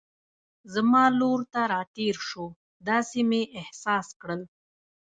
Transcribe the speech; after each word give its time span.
زما 0.73 1.03
لور 1.19 1.39
ته 1.51 1.61
را 1.71 1.81
تېر 1.95 2.15
شو، 2.27 2.45
داسې 2.89 3.19
مې 3.29 3.41
احساس 3.59 4.07
کړل. 4.21 4.41